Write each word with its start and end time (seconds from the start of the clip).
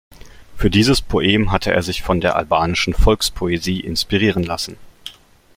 Für 0.57 0.71
dieses 0.71 0.99
Poem 0.99 1.51
hatte 1.51 1.71
er 1.73 1.83
sich 1.83 2.01
von 2.01 2.21
der 2.21 2.35
albanischen 2.35 2.95
Volkspoesie 2.95 3.81
inspirieren 3.81 4.41
lassen. 4.41 4.77